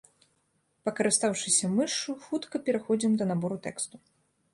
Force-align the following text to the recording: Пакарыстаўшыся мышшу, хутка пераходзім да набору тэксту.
Пакарыстаўшыся 0.87 1.69
мышшу, 1.73 2.15
хутка 2.23 2.61
пераходзім 2.71 3.11
да 3.21 3.29
набору 3.33 3.57
тэксту. 3.67 3.95